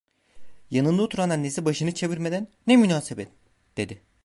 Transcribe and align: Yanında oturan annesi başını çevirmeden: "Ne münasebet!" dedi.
Yanında 0.71 1.01
oturan 1.01 1.29
annesi 1.29 1.65
başını 1.65 1.91
çevirmeden: 1.93 2.47
"Ne 2.67 2.77
münasebet!" 2.77 3.29
dedi. 3.77 4.01